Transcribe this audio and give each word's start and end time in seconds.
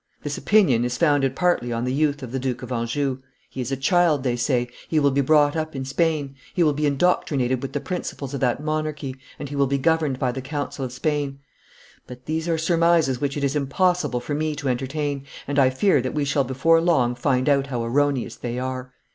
This 0.23 0.35
opinion 0.35 0.83
is 0.83 0.97
founded 0.97 1.35
partly 1.35 1.71
on 1.71 1.83
the 1.85 1.93
youth 1.93 2.23
of 2.23 2.31
the 2.31 2.39
Duke 2.39 2.63
of 2.63 2.71
Anjou. 2.71 3.19
'He 3.51 3.61
is 3.61 3.71
a 3.71 3.77
child,' 3.77 4.23
they 4.23 4.35
say; 4.35 4.67
'he 4.87 4.99
will 4.99 5.11
be 5.11 5.21
brought 5.21 5.55
up 5.55 5.75
in 5.75 5.85
Spain; 5.85 6.33
he 6.55 6.63
will 6.63 6.73
be 6.73 6.87
indoctrinated 6.87 7.61
with 7.61 7.73
the 7.73 7.79
principles 7.79 8.33
of 8.33 8.39
that 8.39 8.63
monarchy, 8.63 9.15
and 9.37 9.49
hee 9.49 9.55
will 9.55 9.67
be 9.67 9.77
governed 9.77 10.17
by 10.17 10.31
the 10.31 10.41
council 10.41 10.83
of 10.83 10.91
Spain;' 10.91 11.37
but 12.07 12.25
these 12.25 12.49
are 12.49 12.57
surmises 12.57 13.21
which 13.21 13.37
it 13.37 13.43
is 13.43 13.55
impossible 13.55 14.19
for 14.19 14.33
me 14.33 14.55
to 14.55 14.69
entertain, 14.69 15.23
and 15.47 15.59
I 15.59 15.69
fear 15.69 16.01
that 16.01 16.15
we 16.15 16.25
shall 16.25 16.45
before 16.45 16.81
long 16.81 17.13
find 17.13 17.47
out 17.47 17.67
how 17.67 17.83
erroneous 17.83 18.35
they 18.37 18.57
are. 18.57 18.93